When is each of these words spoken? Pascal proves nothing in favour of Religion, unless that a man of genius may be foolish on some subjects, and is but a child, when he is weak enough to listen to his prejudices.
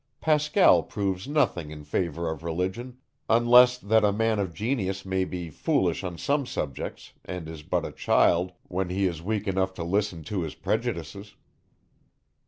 Pascal 0.19 0.81
proves 0.81 1.27
nothing 1.27 1.69
in 1.69 1.83
favour 1.83 2.27
of 2.27 2.41
Religion, 2.41 2.97
unless 3.29 3.77
that 3.77 4.03
a 4.03 4.11
man 4.11 4.39
of 4.39 4.51
genius 4.51 5.05
may 5.05 5.25
be 5.25 5.51
foolish 5.51 6.03
on 6.03 6.17
some 6.17 6.47
subjects, 6.47 7.13
and 7.23 7.47
is 7.47 7.61
but 7.61 7.85
a 7.85 7.91
child, 7.91 8.51
when 8.63 8.89
he 8.89 9.05
is 9.05 9.21
weak 9.21 9.47
enough 9.47 9.75
to 9.75 9.83
listen 9.83 10.23
to 10.23 10.41
his 10.41 10.55
prejudices. 10.55 11.35